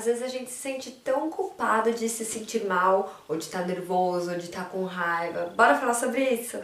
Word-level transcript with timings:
Às 0.00 0.06
vezes 0.06 0.22
a 0.22 0.28
gente 0.28 0.50
se 0.50 0.56
sente 0.56 0.90
tão 0.90 1.28
culpado 1.28 1.92
de 1.92 2.08
se 2.08 2.24
sentir 2.24 2.64
mal, 2.64 3.22
ou 3.28 3.36
de 3.36 3.44
estar 3.44 3.66
nervoso, 3.66 4.30
ou 4.30 4.38
de 4.38 4.44
estar 4.44 4.70
com 4.70 4.82
raiva. 4.84 5.52
Bora 5.54 5.74
falar 5.74 5.92
sobre 5.92 6.26
isso? 6.26 6.56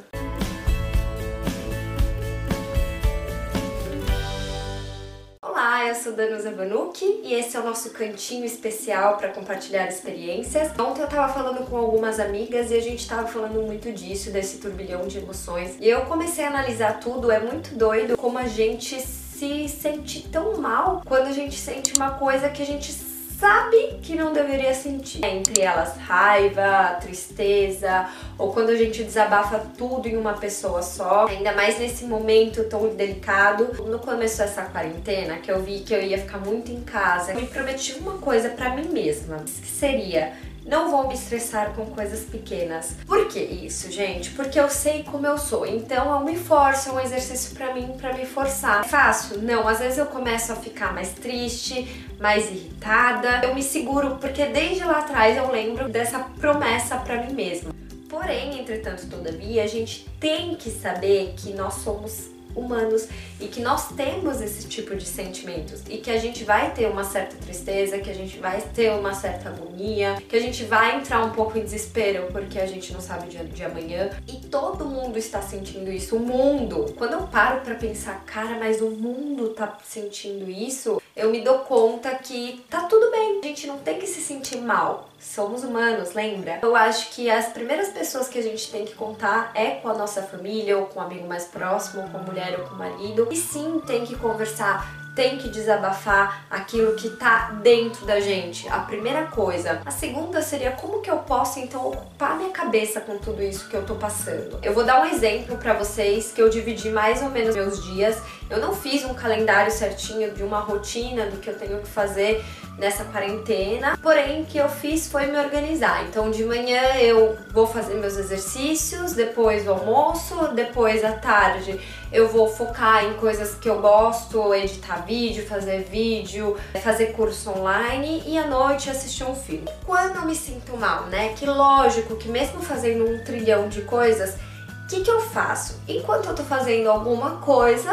Olá, 5.43 5.87
eu 5.87 5.95
sou 5.95 6.15
Danusa 6.15 6.51
Vanucci 6.53 7.21
e 7.25 7.35
esse 7.35 7.59
é 7.59 7.61
o 7.61 7.65
nosso 7.65 7.91
cantinho 7.91 8.47
especial 8.47 9.19
para 9.19 9.29
compartilhar 9.29 9.87
experiências. 9.87 10.71
Ontem 10.79 11.03
eu 11.03 11.07
tava 11.07 11.31
falando 11.31 11.69
com 11.69 11.77
algumas 11.77 12.19
amigas 12.19 12.71
e 12.71 12.75
a 12.75 12.81
gente 12.81 13.07
tava 13.07 13.29
falando 13.29 13.61
muito 13.61 13.93
disso, 13.93 14.31
desse 14.31 14.57
turbilhão 14.57 15.07
de 15.07 15.19
emoções. 15.19 15.77
E 15.79 15.87
eu 15.87 16.07
comecei 16.07 16.43
a 16.43 16.49
analisar 16.49 17.01
tudo, 17.01 17.31
é 17.31 17.39
muito 17.39 17.75
doido 17.75 18.17
como 18.17 18.39
a 18.39 18.47
gente 18.47 18.99
se 18.99 19.69
sente 19.69 20.27
tão 20.31 20.57
mal 20.57 21.03
quando 21.05 21.27
a 21.27 21.33
gente 21.33 21.59
sente 21.59 21.93
uma 21.95 22.13
coisa 22.13 22.49
que 22.49 22.63
a 22.63 22.67
gente 22.67 22.91
sabe 23.39 23.99
que 24.03 24.15
não 24.15 24.33
deveria 24.33 24.75
sentir. 24.75 25.25
Entre 25.25 25.63
elas, 25.63 25.97
raiva, 25.99 26.97
tristeza, 27.01 28.09
ou 28.39 28.53
quando 28.53 28.71
a 28.71 28.77
gente 28.77 29.03
desabafa 29.03 29.59
tudo 29.77 30.09
em 30.09 30.17
uma 30.17 30.35
pessoa 30.35 30.83
só. 30.83 31.27
Ainda 31.27 31.53
mais 31.53 31.79
nesse 31.79 32.05
momento 32.05 32.65
tão 32.65 32.89
delicado. 32.89 33.85
No 33.85 33.99
começo 33.99 34.39
dessa 34.39 34.63
quarentena, 34.63 35.39
que 35.39 35.51
eu 35.51 35.63
vi 35.63 35.81
que 35.81 35.95
eu 35.95 36.03
ia 36.03 36.19
ficar 36.19 36.39
muito 36.39 36.71
em 36.71 36.81
casa, 36.83 37.33
eu 37.33 37.41
me 37.41 37.47
prometi 37.47 37.95
uma 37.95 38.19
coisa 38.19 38.51
para 38.51 38.71
mim 38.71 38.89
mesma, 38.89 39.37
que 39.39 39.69
seria 39.69 40.33
não 40.67 40.91
vou 40.91 41.07
me 41.07 41.15
estressar 41.15 41.73
com 41.75 41.87
coisas 41.87 42.25
pequenas. 42.25 42.97
Por 43.07 43.29
que 43.29 43.39
isso, 43.39 43.91
gente? 43.91 44.31
Porque 44.31 44.59
eu 44.59 44.69
sei 44.69 45.05
como 45.05 45.25
eu 45.25 45.39
sou. 45.39 45.65
Então 45.65 46.13
eu 46.13 46.25
me 46.25 46.37
forço, 46.37 46.89
é 46.89 46.93
um 46.93 47.01
exercício 47.01 47.55
para 47.55 47.73
mim, 47.73 47.95
para 48.01 48.13
me 48.13 48.27
forçar. 48.27 48.81
É 48.81 48.89
fácil? 48.89 49.41
Não, 49.41 49.69
às 49.69 49.79
vezes 49.79 49.99
eu 49.99 50.07
começo 50.07 50.53
a 50.53 50.57
ficar 50.57 50.93
mais 50.93 51.11
triste, 51.11 52.05
mais 52.19 52.51
irritada. 52.51 53.43
Eu 53.45 53.55
me 53.55 53.63
seguro 53.63 54.17
porque 54.21 54.45
desde 54.47 54.83
lá 54.83 54.99
atrás 54.99 55.37
eu 55.37 55.51
lembro 55.51 55.89
dessa 55.89 56.19
promessa 56.19 56.97
para 56.97 57.23
mim 57.23 57.33
mesma. 57.33 57.86
Porém, 58.09 58.61
entretanto, 58.61 59.09
todavia, 59.09 59.65
a 59.65 59.67
gente 59.67 60.07
tem 60.21 60.55
que 60.55 60.71
saber 60.71 61.35
que 61.37 61.53
nós 61.53 61.75
somos 61.75 62.37
humanos 62.57 63.07
e 63.39 63.47
que 63.47 63.61
nós 63.61 63.93
temos 63.93 64.41
esse 64.41 64.67
tipo 64.67 64.97
de 64.97 65.05
sentimentos 65.05 65.83
e 65.89 65.99
que 65.99 66.11
a 66.11 66.19
gente 66.19 66.43
vai 66.43 66.73
ter 66.73 66.89
uma 66.89 67.05
certa 67.05 67.37
tristeza, 67.37 67.99
que 67.99 68.09
a 68.09 68.15
gente 68.15 68.39
vai 68.39 68.61
ter 68.61 68.91
uma 68.93 69.13
certa 69.13 69.51
agonia, 69.51 70.17
que 70.27 70.35
a 70.35 70.41
gente 70.41 70.65
vai 70.65 70.97
entrar 70.97 71.23
um 71.23 71.31
pouco 71.31 71.59
em 71.59 71.63
desespero 71.63 72.29
porque 72.33 72.59
a 72.59 72.67
gente 72.67 72.93
não 72.93 73.01
sabe 73.01 73.27
o 73.27 73.29
dia 73.29 73.45
de 73.45 73.63
amanhã 73.63 74.11
e 74.27 74.39
todo 74.47 74.87
mundo 74.87 75.19
está 75.19 75.43
sentindo 75.43 75.93
isso. 75.93 76.17
O 76.17 76.21
mundo, 76.21 76.95
quando 76.97 77.13
eu 77.13 77.27
paro 77.27 77.61
para 77.61 77.75
pensar, 77.75 78.25
cara, 78.25 78.59
mas 78.59 78.81
o 78.81 78.91
mundo 78.91 79.51
tá 79.51 79.77
sentindo 79.85 80.51
isso, 80.51 81.01
eu 81.17 81.31
me 81.31 81.41
dou 81.41 81.61
conta 81.61 82.15
que 82.15 82.63
tá 82.69 82.83
tudo 82.83 83.11
bem. 83.11 83.41
A 83.43 83.47
gente 83.47 83.67
não 83.67 83.79
tem 83.79 83.99
que 83.99 84.07
se 84.07 84.21
sentir 84.21 84.59
mal. 84.59 85.09
Somos 85.19 85.65
humanos, 85.65 86.13
lembra? 86.13 86.61
Eu 86.63 86.77
acho 86.77 87.11
que 87.11 87.31
as 87.31 87.47
primeiras 87.47 87.89
pessoas 87.89 88.29
que 88.29 88.39
a 88.39 88.43
gente 88.43 88.71
tem 88.71 88.85
que 88.85 88.95
contar 88.95 89.51
é 89.55 89.77
com 89.77 89.89
a 89.89 89.95
nossa 89.95 90.23
família, 90.23 90.77
ou 90.77 90.87
com 90.87 91.01
um 91.01 91.03
amigo 91.03 91.27
mais 91.27 91.45
próximo, 91.45 92.03
ou 92.03 92.09
com 92.11 92.19
a 92.19 92.23
mulher 92.23 92.61
ou 92.61 92.67
com 92.67 92.75
o 92.75 92.79
marido. 92.79 93.27
E 93.31 93.37
sim, 93.37 93.81
tem 93.87 94.05
que 94.05 94.15
conversar 94.15 95.06
tem 95.17 95.39
que 95.39 95.49
desabafar 95.49 96.45
aquilo 96.51 96.95
que 96.95 97.09
tá 97.09 97.59
dentro 97.63 98.05
da 98.05 98.21
gente. 98.21 98.69
A 98.69 98.81
primeira 98.81 99.25
coisa. 99.25 99.81
A 99.87 99.91
segunda 99.91 100.43
seria 100.43 100.73
como 100.73 101.01
que 101.01 101.11
eu 101.11 101.17
posso 101.17 101.59
então 101.59 101.89
ocupar 101.89 102.37
minha 102.37 102.51
cabeça 102.51 103.01
com 103.01 103.17
tudo 103.17 103.43
isso 103.43 103.67
que 103.69 103.75
eu 103.75 103.83
tô 103.83 103.95
passando. 103.95 104.59
Eu 104.63 104.75
vou 104.75 104.85
dar 104.85 105.01
um 105.01 105.07
exemplo 105.07 105.57
para 105.57 105.73
vocês 105.73 106.33
que 106.33 106.41
eu 106.41 106.51
dividi 106.51 106.91
mais 106.91 107.23
ou 107.23 107.31
menos 107.31 107.57
meus 107.57 107.83
dias. 107.83 108.21
Eu 108.51 108.61
não 108.61 108.75
fiz 108.75 109.07
um 109.07 109.15
calendário 109.15 109.73
certinho 109.73 110.33
de 110.33 110.43
uma 110.43 110.61
rotina 110.61 111.25
do 111.27 111.39
que 111.39 111.49
eu 111.49 111.59
tenho 111.59 111.81
que 111.81 111.89
fazer 111.89 112.45
nessa 112.79 113.05
quarentena. 113.05 113.99
Porém, 114.03 114.43
o 114.43 114.45
que 114.45 114.59
eu 114.59 114.69
fiz 114.69 115.09
foi 115.09 115.27
me 115.27 115.39
organizar. 115.39 116.05
Então, 116.05 116.31
de 116.31 116.45
manhã 116.45 116.97
eu 116.97 117.37
vou 117.53 117.67
fazer 117.67 117.95
meus 117.95 118.17
exercícios, 118.17 119.13
depois 119.13 119.67
o 119.67 119.71
almoço, 119.71 120.49
depois 120.55 121.05
à 121.05 121.13
tarde 121.13 121.81
eu 122.13 122.29
vou 122.29 122.49
focar 122.49 123.05
em 123.05 123.15
coisas 123.15 123.55
que 123.55 123.69
eu 123.69 123.81
gosto, 123.81 124.55
editar 124.55 125.05
vídeo, 125.05 125.47
fazer 125.47 125.83
vídeo, 125.83 126.57
fazer 126.83 127.07
curso 127.07 127.51
online 127.51 128.23
e 128.27 128.39
à 128.39 128.47
noite 128.47 128.89
assistir 128.89 129.25
um 129.25 129.35
filme. 129.35 129.69
Quando 129.85 130.17
eu 130.17 130.25
me 130.25 130.35
sinto 130.35 130.77
mal, 130.77 131.05
né? 131.07 131.35
Que 131.35 131.47
lógico 131.47 132.17
que 132.17 132.29
mesmo 132.29 132.63
fazendo 132.63 133.05
um 133.05 133.25
trilhão 133.25 133.69
de 133.69 133.83
coisas, 133.83 134.37
o 134.85 134.89
que, 134.89 135.01
que 135.01 135.11
eu 135.11 135.21
faço? 135.21 135.81
Enquanto 135.89 136.27
eu 136.27 136.35
tô 136.35 136.45
fazendo 136.45 136.89
alguma 136.89 137.39
coisa, 137.39 137.91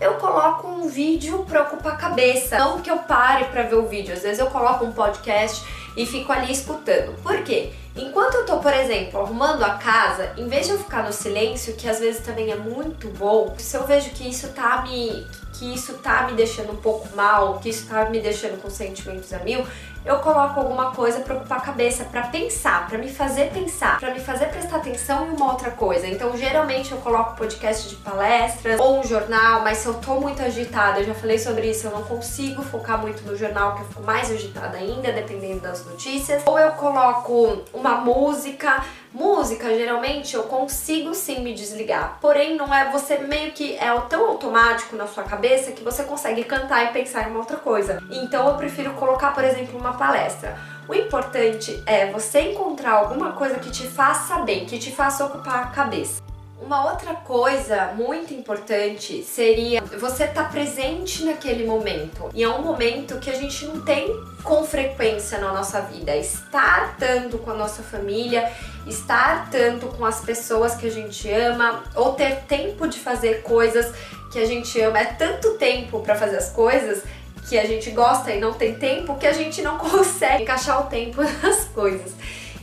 eu 0.00 0.14
coloco 0.14 0.68
um 0.68 0.88
vídeo 0.88 1.44
para 1.48 1.62
ocupar 1.62 1.94
a 1.94 1.96
cabeça. 1.96 2.58
Não 2.58 2.80
que 2.80 2.90
eu 2.90 2.98
pare 2.98 3.46
para 3.46 3.62
ver 3.62 3.76
o 3.76 3.86
vídeo, 3.86 4.12
às 4.14 4.22
vezes 4.22 4.38
eu 4.38 4.46
coloco 4.46 4.84
um 4.84 4.92
podcast 4.92 5.64
e 5.96 6.04
fico 6.04 6.32
ali 6.32 6.52
escutando. 6.52 7.14
Por 7.22 7.42
quê? 7.42 7.72
Enquanto 7.96 8.34
eu 8.34 8.44
tô, 8.44 8.58
por 8.58 8.74
exemplo, 8.74 9.20
arrumando 9.20 9.64
a 9.64 9.70
casa, 9.70 10.34
em 10.36 10.46
vez 10.46 10.66
de 10.66 10.72
eu 10.72 10.78
ficar 10.78 11.02
no 11.02 11.12
silêncio, 11.12 11.74
que 11.74 11.88
às 11.88 11.98
vezes 11.98 12.20
também 12.20 12.52
é 12.52 12.56
muito 12.56 13.08
bom, 13.08 13.54
se 13.56 13.74
eu 13.74 13.86
vejo 13.86 14.10
que 14.10 14.28
isso 14.28 14.48
tá 14.48 14.82
me 14.82 15.26
que 15.58 15.72
isso 15.72 15.94
tá 15.94 16.26
me 16.26 16.34
deixando 16.34 16.72
um 16.72 16.76
pouco 16.76 17.08
mal, 17.16 17.58
que 17.60 17.70
isso 17.70 17.86
tá 17.86 18.04
me 18.10 18.20
deixando 18.20 18.60
com 18.60 18.68
sentimentos 18.68 19.32
a 19.32 19.38
mil, 19.38 19.64
eu 20.06 20.18
coloco 20.20 20.60
alguma 20.60 20.92
coisa 20.92 21.20
para 21.20 21.34
ocupar 21.34 21.58
a 21.58 21.60
cabeça, 21.60 22.04
para 22.04 22.22
pensar, 22.28 22.86
para 22.86 22.96
me 22.96 23.10
fazer 23.10 23.50
pensar, 23.50 23.98
para 23.98 24.14
me 24.14 24.20
fazer 24.20 24.46
prestar 24.46 24.76
atenção 24.76 25.26
em 25.26 25.30
uma 25.30 25.50
outra 25.50 25.72
coisa. 25.72 26.06
Então, 26.06 26.36
geralmente 26.36 26.92
eu 26.92 26.98
coloco 26.98 27.36
podcast 27.36 27.88
de 27.88 27.96
palestras 27.96 28.78
ou 28.78 29.00
um 29.00 29.02
jornal, 29.02 29.62
mas 29.62 29.78
se 29.78 29.86
eu 29.86 29.94
tô 29.94 30.20
muito 30.20 30.40
agitada, 30.42 31.00
eu 31.00 31.06
já 31.06 31.14
falei 31.14 31.38
sobre 31.38 31.70
isso, 31.70 31.88
eu 31.88 31.90
não 31.90 32.04
consigo 32.04 32.62
focar 32.62 33.00
muito 33.00 33.22
no 33.24 33.34
jornal, 33.34 33.74
que 33.74 33.82
eu 33.82 33.86
fico 33.86 34.02
mais 34.04 34.30
agitada 34.30 34.76
ainda, 34.76 35.10
dependendo 35.10 35.60
das 35.60 35.84
notícias. 35.86 36.42
Ou 36.46 36.58
eu 36.58 36.72
coloco 36.72 37.62
uma 37.72 37.96
música, 37.96 38.84
Música, 39.18 39.74
geralmente, 39.74 40.36
eu 40.36 40.42
consigo 40.42 41.14
sim 41.14 41.40
me 41.40 41.54
desligar. 41.54 42.18
Porém, 42.20 42.54
não 42.54 42.72
é 42.74 42.92
você 42.92 43.16
meio 43.16 43.50
que 43.52 43.74
é 43.76 43.88
tão 44.10 44.28
automático 44.28 44.94
na 44.94 45.06
sua 45.06 45.24
cabeça 45.24 45.72
que 45.72 45.82
você 45.82 46.04
consegue 46.04 46.44
cantar 46.44 46.84
e 46.84 46.92
pensar 46.92 47.26
em 47.26 47.30
uma 47.30 47.38
outra 47.38 47.56
coisa. 47.56 48.02
Então, 48.10 48.46
eu 48.46 48.56
prefiro 48.56 48.92
colocar, 48.92 49.32
por 49.32 49.42
exemplo, 49.42 49.78
uma 49.78 49.94
palestra. 49.94 50.58
O 50.86 50.94
importante 50.94 51.82
é 51.86 52.12
você 52.12 52.52
encontrar 52.52 52.92
alguma 52.92 53.32
coisa 53.32 53.54
que 53.54 53.70
te 53.70 53.86
faça 53.86 54.40
bem, 54.40 54.66
que 54.66 54.78
te 54.78 54.92
faça 54.92 55.24
ocupar 55.24 55.62
a 55.62 55.66
cabeça. 55.68 56.22
Uma 56.60 56.90
outra 56.90 57.14
coisa 57.14 57.92
muito 57.94 58.32
importante 58.32 59.22
seria 59.22 59.82
você 59.82 60.24
estar 60.24 60.44
tá 60.44 60.48
presente 60.48 61.22
naquele 61.22 61.66
momento. 61.66 62.30
E 62.34 62.42
é 62.42 62.48
um 62.48 62.62
momento 62.62 63.18
que 63.18 63.28
a 63.28 63.34
gente 63.34 63.66
não 63.66 63.82
tem 63.82 64.08
com 64.42 64.64
frequência 64.64 65.38
na 65.38 65.52
nossa 65.52 65.82
vida. 65.82 66.16
Estar 66.16 66.96
tanto 66.98 67.36
com 67.38 67.50
a 67.50 67.54
nossa 67.54 67.82
família, 67.82 68.50
estar 68.86 69.50
tanto 69.50 69.86
com 69.88 70.04
as 70.04 70.20
pessoas 70.20 70.74
que 70.74 70.86
a 70.86 70.90
gente 70.90 71.30
ama, 71.30 71.84
ou 71.94 72.14
ter 72.14 72.36
tempo 72.48 72.88
de 72.88 72.98
fazer 72.98 73.42
coisas 73.42 73.94
que 74.32 74.38
a 74.38 74.46
gente 74.46 74.80
ama. 74.80 74.98
É 74.98 75.04
tanto 75.04 75.58
tempo 75.58 76.00
para 76.00 76.14
fazer 76.14 76.38
as 76.38 76.50
coisas 76.50 77.02
que 77.48 77.58
a 77.58 77.66
gente 77.66 77.90
gosta 77.90 78.32
e 78.32 78.40
não 78.40 78.54
tem 78.54 78.74
tempo 78.74 79.16
que 79.16 79.26
a 79.26 79.32
gente 79.32 79.60
não 79.60 79.76
consegue 79.78 80.42
encaixar 80.42 80.86
o 80.86 80.88
tempo 80.88 81.20
nas 81.42 81.64
coisas. 81.68 82.12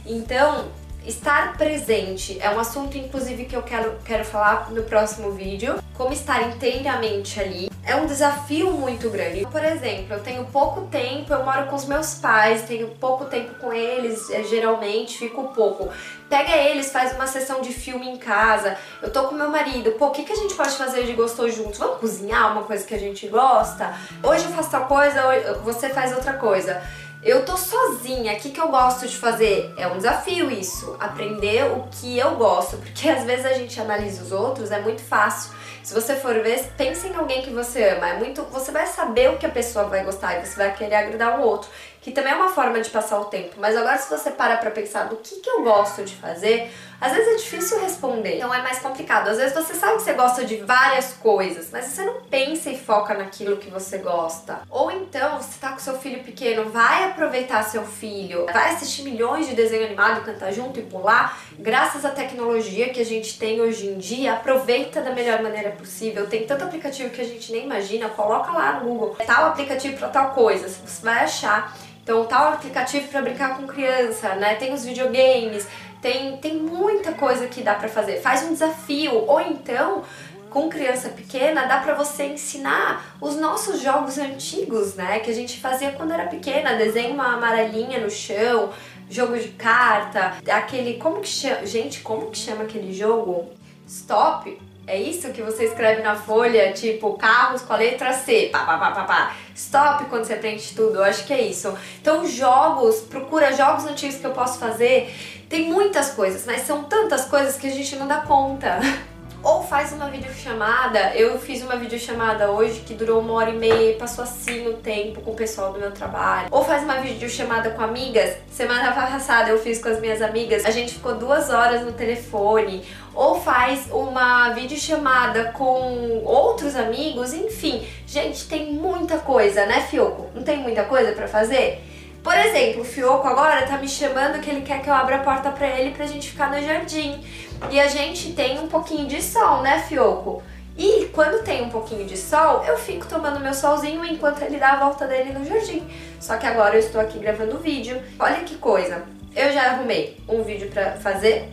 Então, 0.03 0.71
Estar 1.05 1.57
presente 1.57 2.39
é 2.39 2.49
um 2.49 2.57
assunto, 2.57 2.97
inclusive, 2.97 3.43
que 3.43 3.55
eu 3.55 3.61
quero, 3.61 3.97
quero 4.05 4.23
falar 4.23 4.71
no 4.71 4.83
próximo 4.83 5.31
vídeo. 5.31 5.75
Como 5.93 6.13
estar 6.13 6.41
inteiramente 6.43 7.41
ali. 7.41 7.69
É 7.85 7.93
um 7.97 8.05
desafio 8.05 8.71
muito 8.71 9.09
grande. 9.09 9.45
Por 9.45 9.63
exemplo, 9.63 10.13
eu 10.13 10.21
tenho 10.21 10.45
pouco 10.45 10.83
tempo, 10.83 11.33
eu 11.33 11.43
moro 11.43 11.65
com 11.65 11.75
os 11.75 11.83
meus 11.83 12.15
pais, 12.15 12.61
tenho 12.61 12.87
pouco 12.87 13.25
tempo 13.25 13.53
com 13.55 13.73
eles, 13.73 14.29
é, 14.29 14.43
geralmente 14.43 15.17
fico 15.17 15.49
pouco. 15.49 15.89
Pega 16.29 16.55
eles, 16.55 16.89
faz 16.89 17.13
uma 17.13 17.27
sessão 17.27 17.61
de 17.61 17.73
filme 17.73 18.09
em 18.09 18.15
casa. 18.15 18.77
Eu 19.01 19.11
tô 19.11 19.25
com 19.25 19.35
meu 19.35 19.49
marido, 19.49 19.91
pô, 19.91 20.07
o 20.07 20.11
que, 20.11 20.23
que 20.23 20.31
a 20.31 20.37
gente 20.37 20.53
pode 20.53 20.71
fazer 20.71 21.03
de 21.03 21.11
gostoso 21.11 21.51
juntos? 21.51 21.77
Vamos 21.77 21.99
cozinhar 21.99 22.53
uma 22.53 22.63
coisa 22.63 22.85
que 22.85 22.95
a 22.95 22.99
gente 22.99 23.27
gosta? 23.27 23.93
Hoje 24.23 24.45
eu 24.45 24.51
faço 24.51 24.71
tal 24.71 24.85
coisa, 24.87 25.21
você 25.65 25.89
faz 25.89 26.13
outra 26.13 26.33
coisa. 26.33 26.81
Eu 27.25 27.45
tô 27.45 27.55
sozinha, 27.55 28.33
o 28.33 28.35
que, 28.35 28.49
que 28.49 28.59
eu 28.59 28.67
gosto 28.67 29.07
de 29.07 29.15
fazer? 29.15 29.73
É 29.77 29.87
um 29.87 29.95
desafio 29.95 30.51
isso, 30.51 30.97
aprender 30.99 31.63
o 31.71 31.87
que 31.89 32.19
eu 32.19 32.35
gosto, 32.35 32.75
porque 32.75 33.07
às 33.07 33.23
vezes 33.23 33.45
a 33.45 33.53
gente 33.53 33.79
analisa 33.79 34.21
os 34.21 34.33
outros, 34.33 34.71
é 34.71 34.81
muito 34.81 35.01
fácil. 35.01 35.53
Se 35.81 35.93
você 35.93 36.17
for 36.17 36.33
ver, 36.41 36.69
pense 36.77 37.07
em 37.07 37.15
alguém 37.15 37.41
que 37.41 37.49
você 37.49 37.91
ama, 37.91 38.09
é 38.09 38.17
muito, 38.17 38.43
você 38.51 38.73
vai 38.73 38.85
saber 38.87 39.29
o 39.29 39.37
que 39.37 39.45
a 39.45 39.49
pessoa 39.49 39.85
vai 39.85 40.03
gostar 40.03 40.37
e 40.37 40.45
você 40.45 40.57
vai 40.57 40.75
querer 40.75 40.95
agradar 40.95 41.39
o 41.39 41.43
outro, 41.43 41.69
que 42.03 42.11
também 42.11 42.33
é 42.33 42.35
uma 42.35 42.49
forma 42.49 42.81
de 42.81 42.89
passar 42.89 43.19
o 43.19 43.25
tempo. 43.25 43.55
Mas 43.57 43.77
agora 43.77 43.97
se 43.97 44.09
você 44.09 44.29
para 44.29 44.57
pra 44.57 44.69
pensar 44.69 45.05
do 45.05 45.15
que, 45.15 45.37
que 45.37 45.49
eu 45.49 45.63
gosto 45.63 46.03
de 46.03 46.13
fazer, 46.13 46.69
às 46.99 47.13
vezes 47.13 47.33
é 47.33 47.35
difícil 47.35 47.81
responder, 47.81 48.37
então 48.37 48.53
é 48.53 48.61
mais 48.61 48.79
complicado. 48.79 49.29
Às 49.29 49.37
vezes 49.37 49.53
você 49.53 49.73
sabe 49.73 49.97
que 49.97 50.03
você 50.03 50.13
gosta 50.13 50.43
de 50.43 50.57
várias 50.57 51.13
coisas, 51.13 51.69
mas 51.71 51.85
você 51.85 52.03
não 52.03 52.21
pensa 52.21 52.69
e 52.69 52.77
foca 52.77 53.13
naquilo 53.13 53.57
que 53.57 53.69
você 53.69 53.97
gosta. 53.97 54.61
Ou 54.69 54.91
então, 54.91 55.41
se 55.41 55.59
tá 55.59 55.71
com 55.71 55.79
seu 55.79 55.97
filho 55.97 56.23
pequeno, 56.23 56.69
vai 56.69 57.05
aproveitar 57.05 57.63
seu 57.63 57.85
filho, 57.85 58.45
vai 58.45 58.71
assistir 58.71 59.03
milhões 59.03 59.47
de 59.47 59.55
desenho 59.55 59.85
animado, 59.85 60.25
cantar 60.25 60.51
junto 60.51 60.79
e 60.79 60.83
pular. 60.83 61.39
Graças 61.57 62.03
à 62.03 62.09
tecnologia 62.09 62.89
que 62.89 62.99
a 62.99 63.05
gente 63.05 63.39
tem 63.39 63.61
hoje 63.61 63.87
em 63.87 63.97
dia, 63.97 64.33
aproveita 64.33 65.01
da 65.01 65.11
melhor 65.11 65.41
maneira 65.41 65.71
possível. 65.71 66.27
Tem 66.27 66.45
tanto 66.45 66.65
aplicativo 66.65 67.09
que 67.09 67.21
a 67.21 67.25
gente 67.25 67.51
nem 67.51 67.63
imagina, 67.63 68.09
coloca 68.09 68.51
lá 68.51 68.79
no 68.79 68.89
Google 68.89 69.15
tal 69.25 69.47
aplicativo 69.47 69.97
para 69.97 70.09
tal 70.09 70.31
coisa, 70.31 70.67
você 70.67 71.03
vai 71.03 71.23
achar 71.23 71.73
Então, 72.03 72.25
tal 72.25 72.53
aplicativo 72.53 73.07
para 73.07 73.21
brincar 73.21 73.57
com 73.57 73.65
criança, 73.65 74.35
né? 74.35 74.55
Tem 74.55 74.73
os 74.73 74.83
videogames, 74.83 75.65
tem, 76.01 76.35
tem 76.37 76.57
muita 76.57 77.13
coisa 77.13 77.47
que 77.47 77.61
dá 77.61 77.75
para 77.75 77.87
fazer. 77.87 78.19
Faz 78.19 78.43
um 78.43 78.51
desafio, 78.51 79.25
ou 79.25 79.39
então 79.39 80.03
com 80.49 80.69
criança 80.69 81.09
pequena, 81.09 81.65
dá 81.65 81.79
para 81.79 81.95
você 81.95 82.25
ensinar 82.25 83.17
os 83.19 83.35
nossos 83.35 83.81
jogos 83.81 84.19
antigos, 84.19 84.93
né? 84.93 85.19
Que 85.19 85.31
a 85.31 85.33
gente 85.33 85.59
fazia 85.59 85.91
quando 85.93 86.11
era 86.11 86.27
pequena, 86.27 86.75
desenha 86.75 87.11
uma 87.11 87.33
amarelinha 87.33 87.99
no 87.99 88.09
chão, 88.09 88.69
jogo 89.09 89.35
de 89.35 89.47
carta, 89.49 90.33
aquele 90.47 90.95
como 90.95 91.21
que 91.21 91.27
chama, 91.27 91.65
gente, 91.65 92.01
como 92.01 92.29
que 92.29 92.37
chama 92.37 92.65
aquele 92.65 92.93
jogo? 92.93 93.49
Stop. 93.87 94.59
É 94.85 94.99
isso 94.99 95.31
que 95.31 95.41
você 95.41 95.65
escreve 95.65 96.01
na 96.01 96.15
folha, 96.15 96.73
tipo 96.73 97.13
carros 97.13 97.61
com 97.61 97.71
a 97.71 97.77
letra 97.77 98.11
C, 98.11 98.49
pá, 98.51 98.65
pá, 98.65 98.77
pá, 98.77 98.91
pá, 98.91 99.03
pá. 99.05 99.35
Stop 99.55 100.05
quando 100.05 100.25
você 100.25 100.35
preenche 100.35 100.75
tudo, 100.75 100.97
eu 100.97 101.03
acho 101.03 101.25
que 101.25 101.31
é 101.31 101.41
isso. 101.41 101.73
Então, 102.01 102.27
jogos, 102.27 102.99
procura 103.01 103.53
jogos 103.53 103.85
antigos 103.85 104.17
que 104.17 104.25
eu 104.25 104.31
posso 104.31 104.59
fazer. 104.59 105.13
Tem 105.47 105.71
muitas 105.71 106.11
coisas, 106.11 106.45
mas 106.45 106.63
são 106.63 106.83
tantas 106.83 107.25
coisas 107.25 107.55
que 107.55 107.67
a 107.67 107.71
gente 107.71 107.95
não 107.95 108.07
dá 108.07 108.21
conta. 108.21 108.79
Ou 109.43 109.61
faz 109.61 109.91
uma 109.91 110.09
videochamada. 110.09 111.13
Eu 111.15 111.37
fiz 111.37 111.61
uma 111.61 111.75
videochamada 111.75 112.49
hoje 112.49 112.79
que 112.79 112.93
durou 112.93 113.19
uma 113.19 113.33
hora 113.33 113.49
e 113.49 113.57
meia, 113.57 113.97
passou 113.97 114.23
assim 114.23 114.67
o 114.69 114.75
tempo 114.75 115.19
com 115.19 115.31
o 115.31 115.35
pessoal 115.35 115.73
do 115.73 115.79
meu 115.79 115.91
trabalho. 115.91 116.47
Ou 116.49 116.63
faz 116.63 116.81
uma 116.83 117.01
videochamada 117.01 117.71
com 117.71 117.81
amigas. 117.81 118.37
Semana 118.49 118.93
passada 118.93 119.49
eu 119.49 119.59
fiz 119.59 119.81
com 119.81 119.89
as 119.89 119.99
minhas 119.99 120.21
amigas, 120.21 120.65
a 120.65 120.71
gente 120.71 120.93
ficou 120.93 121.15
duas 121.15 121.49
horas 121.49 121.81
no 121.81 121.91
telefone. 121.91 122.85
Ou 123.13 123.41
faz 123.41 123.91
uma 123.91 124.51
videochamada 124.51 125.51
com 125.51 126.23
outros 126.23 126.75
amigos, 126.77 127.33
enfim. 127.33 127.85
Gente, 128.07 128.47
tem 128.47 128.73
muita 128.73 129.17
coisa, 129.17 129.65
né, 129.65 129.81
Fioco? 129.81 130.29
Não 130.33 130.41
tem 130.41 130.59
muita 130.59 130.85
coisa 130.85 131.11
para 131.11 131.27
fazer? 131.27 131.83
Por 132.23 132.37
exemplo, 132.37 132.83
o 132.83 132.85
Fioco 132.85 133.27
agora 133.27 133.67
tá 133.67 133.77
me 133.77 133.87
chamando 133.87 134.39
que 134.39 134.49
ele 134.49 134.61
quer 134.61 134.81
que 134.81 134.89
eu 134.89 134.93
abra 134.93 135.17
a 135.17 135.19
porta 135.19 135.51
para 135.51 135.67
ele 135.67 135.91
pra 135.91 136.05
gente 136.05 136.29
ficar 136.29 136.49
no 136.49 136.65
jardim. 136.65 137.21
E 137.69 137.77
a 137.77 137.87
gente 137.87 138.31
tem 138.31 138.59
um 138.59 138.67
pouquinho 138.67 139.05
de 139.05 139.21
sol, 139.21 139.61
né, 139.61 139.79
Fioco? 139.79 140.41
E 140.77 141.05
quando 141.13 141.43
tem 141.43 141.61
um 141.61 141.69
pouquinho 141.69 142.05
de 142.05 142.17
sol, 142.17 142.63
eu 142.63 142.77
fico 142.77 143.05
tomando 143.05 143.41
meu 143.41 143.53
solzinho 143.53 144.05
enquanto 144.05 144.41
ele 144.41 144.57
dá 144.57 144.71
a 144.71 144.79
volta 144.79 145.05
dele 145.05 145.33
no 145.33 145.45
jardim. 145.45 145.85
Só 146.19 146.37
que 146.37 146.47
agora 146.47 146.75
eu 146.75 146.79
estou 146.79 147.01
aqui 147.01 147.19
gravando 147.19 147.59
vídeo. 147.59 148.01
Olha 148.17 148.39
que 148.39 148.55
coisa. 148.55 149.03
Eu 149.35 149.51
já 149.51 149.71
arrumei 149.71 150.17
um 150.27 150.43
vídeo 150.43 150.69
pra 150.71 150.93
fazer. 150.93 151.51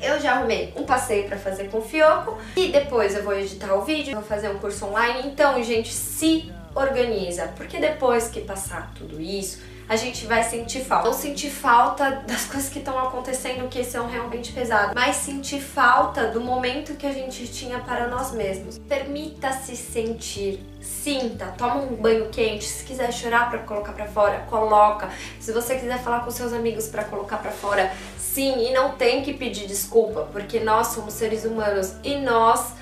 Eu 0.00 0.20
já 0.20 0.32
arrumei 0.34 0.74
um 0.76 0.84
passeio 0.84 1.26
para 1.26 1.38
fazer 1.38 1.70
com 1.70 1.78
o 1.78 1.82
Fioco 1.82 2.36
e 2.54 2.68
depois 2.68 3.16
eu 3.16 3.24
vou 3.24 3.32
editar 3.32 3.74
o 3.74 3.80
vídeo, 3.80 4.12
vou 4.12 4.22
fazer 4.22 4.50
um 4.50 4.58
curso 4.58 4.84
online. 4.84 5.26
Então, 5.26 5.60
gente, 5.62 5.90
se 5.90 6.52
organiza, 6.74 7.50
porque 7.56 7.78
depois 7.78 8.28
que 8.28 8.42
passar 8.42 8.92
tudo 8.94 9.18
isso, 9.18 9.62
a 9.88 9.96
gente 9.96 10.26
vai 10.26 10.42
sentir 10.42 10.84
falta. 10.84 11.08
Não 11.08 11.14
sentir 11.14 11.50
falta 11.50 12.22
das 12.26 12.44
coisas 12.44 12.68
que 12.68 12.78
estão 12.78 12.98
acontecendo 12.98 13.68
que 13.68 13.84
são 13.84 14.08
realmente 14.08 14.52
pesadas, 14.52 14.92
mas 14.94 15.16
sentir 15.16 15.60
falta 15.60 16.28
do 16.28 16.40
momento 16.40 16.94
que 16.94 17.06
a 17.06 17.12
gente 17.12 17.46
tinha 17.48 17.78
para 17.78 18.08
nós 18.08 18.32
mesmos. 18.32 18.78
Permita-se 18.78 19.76
sentir, 19.76 20.60
sinta, 20.80 21.46
toma 21.56 21.76
um 21.76 21.94
banho 21.94 22.28
quente, 22.30 22.64
se 22.64 22.84
quiser 22.84 23.12
chorar 23.12 23.48
para 23.50 23.60
colocar 23.60 23.92
para 23.92 24.06
fora, 24.06 24.40
coloca. 24.48 25.08
Se 25.40 25.52
você 25.52 25.76
quiser 25.76 26.02
falar 26.02 26.20
com 26.20 26.30
seus 26.30 26.52
amigos 26.52 26.88
para 26.88 27.04
colocar 27.04 27.36
para 27.38 27.52
fora, 27.52 27.92
sim, 28.18 28.66
e 28.66 28.72
não 28.72 28.92
tem 28.92 29.22
que 29.22 29.32
pedir 29.32 29.66
desculpa, 29.66 30.28
porque 30.32 30.60
nós 30.60 30.88
somos 30.88 31.14
seres 31.14 31.44
humanos 31.44 31.94
e 32.02 32.16
nós 32.16 32.75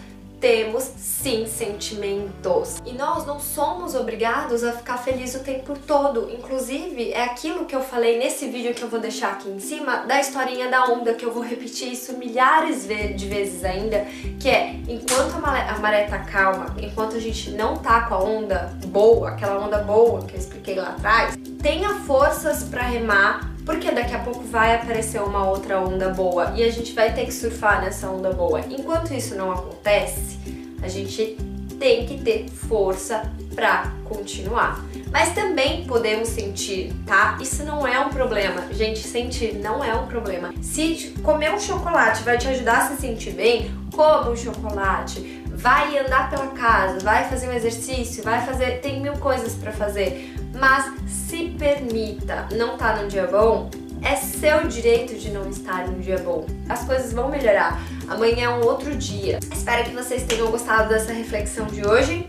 temos 0.45 0.85
sim 0.99 1.47
sentimentos. 1.47 2.77
E 2.85 2.93
nós 2.93 3.25
não 3.25 3.41
somos 3.41 3.95
obrigados 3.95 4.63
a 4.63 4.73
ficar 4.73 4.99
feliz 4.99 5.35
o 5.35 5.39
tempo 5.39 5.73
todo. 5.87 6.31
Inclusive, 6.31 7.13
é 7.13 7.25
aquilo 7.25 7.65
que 7.65 7.75
eu 7.75 7.81
falei 7.81 8.19
nesse 8.19 8.49
vídeo 8.49 8.75
que 8.75 8.83
eu 8.83 8.91
vou 8.91 9.01
deixar 9.01 9.33
aqui 9.33 9.49
em 9.49 9.59
cima, 9.59 10.05
da 10.05 10.21
historinha 10.21 10.69
da 10.69 10.85
onda, 10.85 11.15
que 11.15 11.25
eu 11.25 11.33
vou 11.33 11.43
repetir 11.43 11.91
isso 11.91 12.19
milhares 12.19 12.87
de 12.87 13.27
vezes 13.27 13.65
ainda, 13.65 14.07
que 14.39 14.51
é, 14.51 14.75
enquanto 14.87 15.35
a 15.35 15.79
maré, 15.79 16.05
tá 16.05 16.19
calma, 16.19 16.77
enquanto 16.79 17.17
a 17.17 17.21
gente 17.21 17.51
não 17.53 17.79
tá 17.79 18.03
com 18.03 18.15
a 18.15 18.23
onda 18.23 18.77
boa, 18.89 19.31
aquela 19.31 19.65
onda 19.65 19.79
boa 19.79 20.27
que 20.27 20.35
eu 20.35 20.39
expliquei 20.39 20.75
lá 20.75 20.91
atrás, 20.91 21.39
tenha 21.63 21.95
forças 22.01 22.65
para 22.65 22.83
remar 22.83 23.54
porque 23.65 23.91
daqui 23.91 24.15
a 24.15 24.19
pouco 24.19 24.43
vai 24.43 24.75
aparecer 24.75 25.23
uma 25.23 25.49
outra 25.49 25.81
onda 25.81 26.11
boa 26.11 26.53
e 26.55 26.63
a 26.63 26.71
gente 26.71 26.93
vai 26.93 27.15
ter 27.15 27.25
que 27.25 27.33
surfar 27.33 27.81
nessa 27.81 28.09
onda 28.11 28.33
boa. 28.33 28.61
Enquanto 28.71 29.13
isso 29.13 29.35
não 29.35 29.51
acontece, 29.51 30.39
a 30.83 30.89
gente 30.89 31.37
tem 31.79 32.07
que 32.07 32.23
ter 32.23 32.49
força 32.49 33.31
para 33.55 33.93
continuar. 34.05 34.85
Mas 35.11 35.35
também 35.35 35.85
podemos 35.85 36.29
sentir, 36.29 36.93
tá? 37.07 37.39
Isso 37.41 37.63
não 37.65 37.87
é 37.87 37.99
um 38.01 38.09
problema. 38.09 38.73
Gente, 38.73 39.01
sentir 39.01 39.55
não 39.55 39.83
é 39.83 39.95
um 39.95 40.07
problema. 40.07 40.53
Se 40.61 41.15
comer 41.23 41.53
um 41.53 41.61
chocolate 41.61 42.23
vai 42.23 42.37
te 42.37 42.49
ajudar 42.49 42.79
a 42.79 42.89
se 42.89 43.01
sentir 43.01 43.31
bem, 43.33 43.71
coma 43.93 44.31
um 44.31 44.37
chocolate. 44.37 45.44
Vai 45.65 45.99
andar 45.99 46.29
pela 46.29 46.49
casa, 46.49 47.01
vai 47.01 47.25
fazer 47.25 47.49
um 47.49 47.53
exercício, 47.53 48.23
vai 48.23 48.45
fazer, 48.45 48.83
tem 48.83 49.01
mil 49.01 49.15
coisas 49.15 49.55
para 49.55 49.73
fazer 49.73 50.35
mas 50.55 50.93
se 51.09 51.49
permita. 51.59 52.47
Não 52.53 52.77
tá 52.77 52.97
num 52.97 53.09
dia 53.09 53.27
bom? 53.27 53.71
É 54.03 54.17
seu 54.17 54.67
direito 54.69 55.15
de 55.15 55.31
não 55.31 55.49
estar 55.49 55.89
num 55.89 55.99
dia 55.99 56.19
bom. 56.19 56.47
As 56.69 56.85
coisas 56.85 57.13
vão 57.13 57.29
melhorar. 57.29 57.81
Amanhã 58.09 58.45
é 58.45 58.49
um 58.49 58.65
outro 58.65 58.95
dia. 58.95 59.39
Espero 59.53 59.85
que 59.85 59.95
vocês 59.95 60.23
tenham 60.25 60.51
gostado 60.51 60.89
dessa 60.89 61.13
reflexão 61.13 61.67
de 61.67 61.87
hoje. 61.87 62.29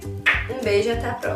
Um 0.50 0.64
beijo 0.64 0.90
e 0.90 0.92
até 0.94 1.10
a 1.10 1.14
próxima. 1.14 1.36